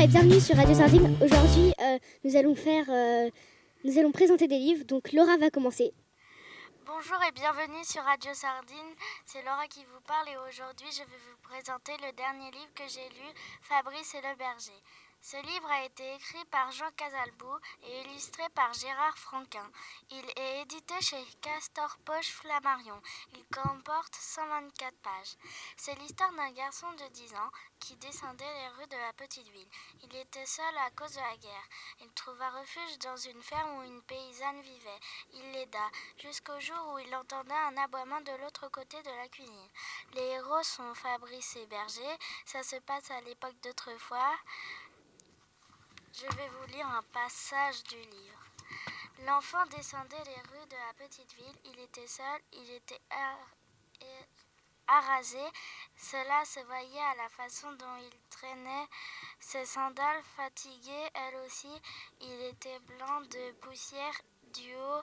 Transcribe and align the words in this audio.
Et 0.00 0.06
bienvenue 0.06 0.38
sur 0.38 0.54
Radio 0.54 0.74
Sardine. 0.76 1.16
Aujourd'hui, 1.20 1.72
euh, 1.80 1.98
nous 2.22 2.36
allons 2.36 2.54
faire, 2.54 2.84
euh, 2.88 3.28
nous 3.82 3.98
allons 3.98 4.12
présenter 4.12 4.46
des 4.46 4.58
livres. 4.58 4.84
Donc 4.84 5.12
Laura 5.12 5.36
va 5.38 5.50
commencer. 5.50 5.92
Bonjour 6.86 7.18
et 7.28 7.32
bienvenue 7.32 7.82
sur 7.82 8.02
Radio 8.04 8.32
Sardine. 8.32 8.94
C'est 9.26 9.42
Laura 9.42 9.66
qui 9.66 9.84
vous 9.84 10.00
parle 10.06 10.28
et 10.28 10.36
aujourd'hui, 10.48 10.86
je 10.92 11.00
vais 11.00 11.18
vous 11.26 11.36
présenter 11.42 11.92
le 11.98 12.12
dernier 12.12 12.48
livre 12.52 12.72
que 12.76 12.86
j'ai 12.86 13.08
lu, 13.08 13.26
Fabrice 13.60 14.14
et 14.14 14.22
le 14.22 14.36
berger. 14.38 14.78
Ce 15.20 15.36
livre 15.36 15.70
a 15.70 15.84
été 15.84 16.14
écrit 16.14 16.44
par 16.46 16.70
Jean 16.70 16.90
Casalbou 16.96 17.58
et 17.82 18.00
illustré 18.02 18.42
par 18.54 18.72
Gérard 18.72 19.18
Franquin. 19.18 19.68
Il 20.10 20.24
est 20.36 20.62
édité 20.62 20.94
chez 21.00 21.22
Castor 21.42 21.98
Poche 22.04 22.30
Flammarion. 22.30 23.00
Il 23.34 23.44
comporte 23.46 24.14
124 24.14 24.96
pages. 24.98 25.36
C'est 25.76 25.96
l'histoire 25.96 26.32
d'un 26.32 26.50
garçon 26.52 26.90
de 26.92 27.12
10 27.12 27.34
ans 27.34 27.50
qui 27.80 27.96
descendait 27.96 28.44
les 28.44 28.68
rues 28.68 28.88
de 28.88 28.96
la 28.96 29.12
petite 29.12 29.48
ville. 29.48 29.68
Il 30.04 30.16
était 30.16 30.46
seul 30.46 30.78
à 30.78 30.90
cause 30.90 31.12
de 31.12 31.20
la 31.20 31.36
guerre. 31.36 31.68
Il 32.00 32.10
trouva 32.12 32.50
refuge 32.50 32.98
dans 33.00 33.16
une 33.16 33.42
ferme 33.42 33.78
où 33.78 33.82
une 33.82 34.02
paysanne 34.02 34.60
vivait. 34.62 35.00
Il 35.34 35.52
l'aida 35.52 35.90
jusqu'au 36.18 36.58
jour 36.60 36.94
où 36.94 36.98
il 37.00 37.14
entendait 37.14 37.52
un 37.52 37.76
aboiement 37.76 38.20
de 38.20 38.32
l'autre 38.42 38.68
côté 38.68 39.02
de 39.02 39.10
la 39.10 39.28
cuisine. 39.28 39.70
Les 40.14 40.22
héros 40.22 40.62
sont 40.62 40.94
Fabrice 40.94 41.56
et 41.56 41.66
Berger. 41.66 42.18
Ça 42.46 42.62
se 42.62 42.76
passe 42.76 43.10
à 43.10 43.20
l'époque 43.20 43.60
d'autrefois. 43.62 44.36
Je 46.20 46.36
vais 46.36 46.48
vous 46.48 46.72
lire 46.72 46.88
un 46.88 47.02
passage 47.12 47.84
du 47.84 47.94
livre. 47.94 48.42
L'enfant 49.24 49.64
descendait 49.66 50.24
les 50.24 50.40
rues 50.50 50.66
de 50.68 50.74
la 50.74 51.06
petite 51.06 51.32
ville. 51.34 51.60
Il 51.64 51.78
était 51.78 52.08
seul, 52.08 52.40
il 52.54 52.70
était 52.72 53.00
arasé. 54.88 55.44
Cela 55.96 56.44
se 56.44 56.58
voyait 56.60 57.04
à 57.12 57.14
la 57.14 57.28
façon 57.28 57.70
dont 57.74 57.96
il 58.00 58.18
traînait 58.30 58.88
ses 59.38 59.64
sandales 59.64 60.24
fatiguées. 60.36 61.08
Elle 61.14 61.36
aussi, 61.46 61.70
il 62.20 62.40
était 62.46 62.80
blanc 62.80 63.20
de 63.20 63.52
poussière 63.60 64.20
du 64.52 64.74
haut 64.74 65.02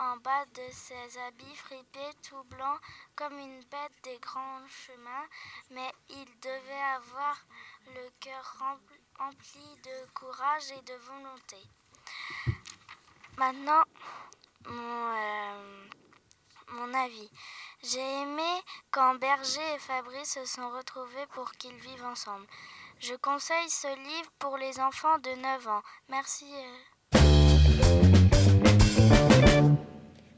en 0.00 0.16
bas 0.16 0.46
de 0.46 0.68
ses 0.72 1.18
habits 1.18 1.56
fripés, 1.56 2.14
tout 2.28 2.42
blanc 2.44 2.76
comme 3.14 3.38
une 3.38 3.62
bête 3.66 4.02
des 4.02 4.18
grands 4.18 4.66
chemins. 4.66 5.28
Mais 5.70 5.92
il 6.08 6.40
devait 6.40 6.86
avoir 6.96 7.36
le 7.94 8.10
cœur 8.18 8.56
rempli 8.58 8.95
empli 9.20 9.60
de 9.84 10.12
courage 10.12 10.70
et 10.72 10.82
de 10.82 10.94
volonté. 11.06 11.56
Maintenant, 13.38 13.82
mon, 14.68 15.14
euh, 15.14 15.86
mon 16.72 16.94
avis. 16.94 17.30
J'ai 17.82 18.00
aimé 18.22 18.62
quand 18.90 19.14
Berger 19.16 19.74
et 19.74 19.78
Fabrice 19.78 20.34
se 20.34 20.44
sont 20.44 20.68
retrouvés 20.70 21.26
pour 21.32 21.50
qu'ils 21.52 21.76
vivent 21.76 22.04
ensemble. 22.04 22.46
Je 22.98 23.14
conseille 23.14 23.68
ce 23.68 23.88
livre 23.88 24.30
pour 24.38 24.56
les 24.56 24.80
enfants 24.80 25.18
de 25.18 25.30
9 25.40 25.68
ans. 25.68 25.82
Merci. 26.08 26.46
Euh. 26.54 26.78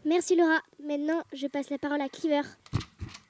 Merci 0.04 0.36
Laura. 0.36 0.60
Maintenant, 0.82 1.22
je 1.32 1.46
passe 1.46 1.70
la 1.70 1.78
parole 1.78 2.00
à 2.00 2.08
Cleaver. 2.08 2.48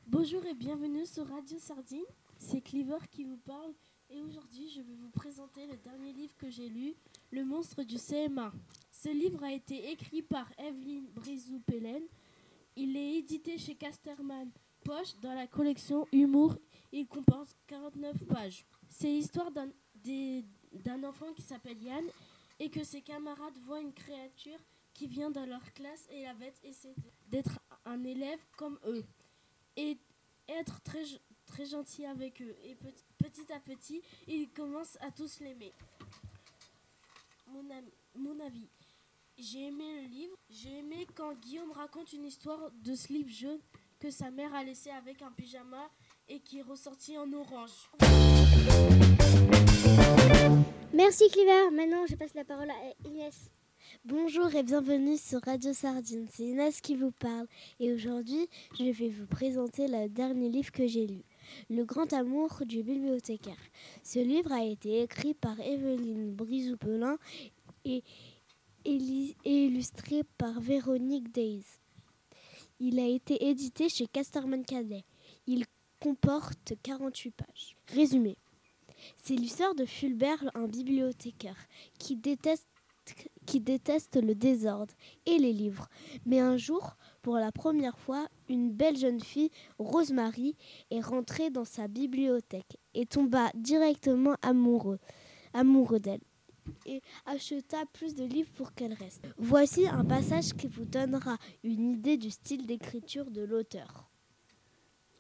Bonjour 0.07 0.45
et 0.47 0.55
bienvenue 0.55 1.07
sur 1.07 1.29
Radio 1.29 1.59
Sardine. 1.59 2.05
C'est 2.39 2.61
Cleaver 2.61 2.99
qui 3.11 3.25
vous 3.25 3.37
parle 3.39 3.75
et 4.11 4.23
aujourd'hui, 4.23 4.69
je 4.71 4.81
vais 4.81 4.95
vous 4.95 5.11
présenter 5.11 5.67
le 5.67 5.77
dernier 5.77 6.13
livre 6.13 6.35
que 6.39 6.49
j'ai 6.49 6.69
lu, 6.69 6.95
Le 7.31 7.45
monstre 7.45 7.83
du 7.83 7.97
CMA. 7.97 8.53
Ce 8.91 9.09
livre 9.09 9.45
a 9.45 9.53
été 9.53 9.91
écrit 9.91 10.23
par 10.23 10.51
Evelyne 10.59 11.07
Brizou-Pellen. 11.15 12.03
Il 12.77 12.97
est 12.97 13.17
édité 13.19 13.59
chez 13.59 13.75
Casterman 13.75 14.51
Poche 14.83 15.15
dans 15.21 15.35
la 15.35 15.47
collection 15.47 16.07
Humour. 16.13 16.57
Il 16.91 17.07
comporte 17.07 17.55
49 17.67 18.25
pages. 18.27 18.65
C'est 18.89 19.09
l'histoire 19.09 19.51
d'un 19.53 21.05
enfant 21.05 21.33
qui 21.35 21.43
s'appelle 21.43 21.83
Yann 21.83 22.05
et 22.59 22.71
que 22.71 22.85
ses 22.85 23.03
camarades 23.03 23.59
voient 23.67 23.81
une 23.81 23.93
créature 23.93 24.59
qui 24.95 25.07
vient 25.07 25.31
dans 25.31 25.47
leur 25.47 25.73
classe 25.75 26.09
et 26.11 26.23
la 26.23 26.35
bête 26.35 26.59
essaie 26.65 26.95
d'être 27.29 27.61
un 27.85 28.03
élève 28.05 28.41
comme 28.57 28.79
eux 28.87 29.05
et 29.77 29.99
être 30.49 30.81
très 30.81 31.05
très 31.49 31.65
gentil 31.67 32.07
avec 32.07 32.41
eux. 32.41 32.55
Et 32.65 32.77
petit, 32.77 33.53
à 33.53 33.59
petit, 33.59 34.03
ils 34.27 34.49
commencent 34.51 34.99
à 35.01 35.11
tous 35.11 35.41
l'aimer. 35.41 35.73
Mon, 37.49 37.65
mon 38.15 38.39
avis. 38.41 38.69
J'ai 39.37 39.67
aimé 39.67 40.03
le 40.03 40.09
livre. 40.09 40.37
J'ai 40.51 40.79
aimé 40.79 41.07
quand 41.15 41.35
Guillaume 41.35 41.73
raconte 41.73 42.13
une 42.13 42.25
histoire 42.25 42.71
de 42.83 42.95
slip 42.95 43.29
jaune 43.29 43.61
que 43.99 44.11
sa 44.11 44.31
mère 44.31 44.55
a 44.55 44.63
laissé 44.63 44.91
avec 44.91 45.23
un 45.23 45.31
pyjama 45.33 45.89
et 46.29 46.41
qui 46.41 46.59
est 46.59 46.63
ressorti 46.63 47.17
en 47.19 47.33
orange. 47.33 47.91
Merci 50.93 51.29
Cliver. 51.31 51.71
Maintenant, 51.73 52.07
je 52.07 52.15
passe 52.17 52.35
la 52.35 52.45
parole 52.45 52.71
à 52.71 53.09
Inès. 53.09 53.51
Bonjour 54.05 54.55
et 54.55 54.63
bienvenue 54.63 55.17
sur 55.17 55.41
Radio 55.43 55.73
Sardine. 55.73 56.27
C'est 56.31 56.45
Inès 56.45 56.81
qui 56.81 56.95
vous 56.97 57.11
parle 57.11 57.47
et 57.81 57.93
aujourd'hui, 57.93 58.49
je 58.79 58.91
vais 58.91 59.09
vous 59.09 59.27
présenter 59.27 59.89
le 59.89 60.09
dernier 60.09 60.49
livre 60.49 60.73
que 60.73 60.87
j'ai 60.87 61.07
lu. 61.07 61.23
Le 61.71 61.85
grand 61.85 62.13
amour 62.13 62.63
du 62.67 62.83
bibliothécaire. 62.83 63.61
Ce 64.03 64.19
livre 64.19 64.53
a 64.53 64.65
été 64.65 65.03
écrit 65.03 65.35
par 65.35 65.59
Evelyne 65.61 66.35
Brisoupelin 66.35 67.19
et, 67.85 68.03
illustré 68.85 70.23
par 70.39 70.61
Véronique 70.61 71.31
Days. 71.33 71.65
Il 72.81 72.99
a 73.01 73.07
été 73.07 73.49
édité 73.49 73.89
chez 73.89 74.07
Casterman 74.07 74.65
Cadet. 74.65 75.05
Il 75.47 75.65
comporte 76.01 76.75
48 76.83 77.31
pages. 77.33 77.77
Résumé. 77.89 78.37
C'est 79.23 79.35
l'histoire 79.35 79.75
de 79.75 79.85
Fulbert, 79.85 80.51
un 80.55 80.67
bibliothécaire, 80.67 81.69
qui 81.99 82.17
déteste 82.17 82.69
qui 83.47 83.61
déteste 83.61 84.23
le 84.23 84.35
désordre 84.35 84.93
et 85.25 85.39
les 85.39 85.53
livres. 85.53 85.89
Mais 86.27 86.41
un 86.41 86.59
jour, 86.59 86.97
pour 87.29 87.37
la 87.37 87.53
première 87.53 87.99
fois, 87.99 88.27
une 88.49 88.73
belle 88.73 88.97
jeune 88.97 89.21
fille, 89.21 89.51
Rosemary, 89.79 90.57
est 90.91 91.03
rentrée 91.03 91.51
dans 91.51 91.67
sa 91.67 91.87
bibliothèque 91.87 92.79
et 92.95 93.05
tomba 93.05 93.51
directement 93.55 94.35
amoureux, 94.41 94.99
amoureux 95.53 96.01
d'elle 96.01 96.23
et 96.87 97.03
acheta 97.27 97.85
plus 97.93 98.15
de 98.15 98.25
livres 98.25 98.51
pour 98.55 98.73
qu'elle 98.73 98.95
reste. 98.95 99.27
Voici 99.37 99.87
un 99.87 100.07
passage 100.07 100.55
qui 100.55 100.69
vous 100.69 100.87
donnera 100.87 101.37
une 101.65 101.91
idée 101.91 102.17
du 102.17 102.31
style 102.31 102.65
d'écriture 102.65 103.31
de 103.31 103.43
l'auteur. 103.43 104.09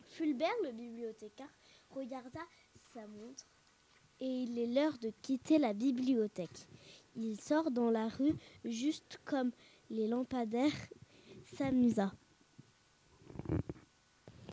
Fulbert, 0.01 0.49
le 0.65 0.73
bibliothécaire, 0.73 1.53
regarda 1.91 2.41
sa 2.95 3.07
montre 3.07 3.45
et 4.21 4.45
il 4.45 4.59
est 4.59 4.67
l'heure 4.67 4.97
de 4.97 5.13
quitter 5.21 5.59
la 5.59 5.75
bibliothèque. 5.75 6.69
Il 7.17 7.39
sort 7.39 7.71
dans 7.71 7.91
la 7.91 8.09
rue 8.09 8.33
juste 8.65 9.21
comme 9.27 9.51
les 9.91 10.09
lampadaires 10.09 10.73
s'amusa. 11.57 12.13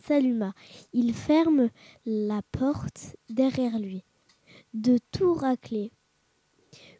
S'alluma. 0.02 0.54
Il 0.92 1.14
ferme 1.14 1.70
la 2.04 2.42
porte 2.52 3.16
derrière 3.28 3.78
lui. 3.78 4.04
De 4.74 4.98
tout 5.10 5.34
racler. 5.34 5.90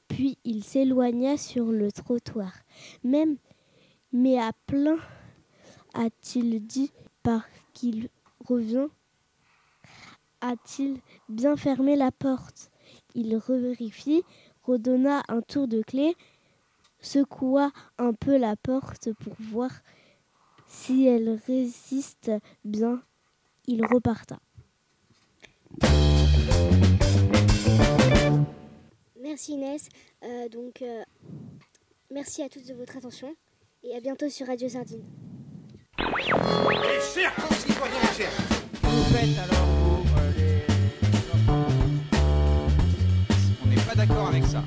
Puis 0.08 0.38
il 0.44 0.64
s'éloigna 0.64 1.36
sur 1.36 1.66
le 1.66 1.90
trottoir. 1.92 2.52
Même, 3.04 3.36
mais 4.12 4.38
à 4.38 4.52
plein, 4.66 4.98
a-t-il 5.94 6.64
dit 6.66 6.92
par 7.22 7.44
qu'il 7.72 8.08
revient? 8.44 8.88
A-t-il 10.40 11.00
bien 11.28 11.56
fermé 11.56 11.96
la 11.96 12.12
porte? 12.12 12.70
Il 13.14 13.36
revérifie 13.36 14.22
redonna 14.62 15.22
un 15.28 15.40
tour 15.42 15.68
de 15.68 15.82
clé, 15.82 16.16
secoua 17.00 17.70
un 17.98 18.12
peu 18.12 18.36
la 18.36 18.56
porte 18.56 19.12
pour 19.14 19.34
voir 19.38 19.70
si 20.66 21.06
elle 21.06 21.40
résiste 21.46 22.30
bien. 22.64 23.02
Il 23.66 23.84
reparta. 23.84 24.38
Merci 29.20 29.52
Inès. 29.54 29.88
Euh, 30.22 30.48
donc, 30.48 30.82
euh, 30.82 31.02
merci 32.10 32.42
à 32.42 32.48
tous 32.48 32.64
de 32.64 32.74
votre 32.74 32.96
attention 32.96 33.34
et 33.82 33.94
à 33.94 34.00
bientôt 34.00 34.28
sur 34.28 34.46
Radio 34.46 34.68
Sardine. 34.68 35.02
Les 35.98 36.04
chers 37.14 37.34
concitoyens, 37.34 38.12
chers. 38.16 38.30
Vous 38.82 39.02
faites 39.14 39.38
alors 39.38 39.66
vous, 39.66 40.04
euh, 40.18 40.32
les... 40.36 40.62
On 43.64 43.66
n'est 43.68 43.82
pas 43.82 43.94
d'accord 43.94 44.28
avec 44.28 44.44
ça. 44.44 44.62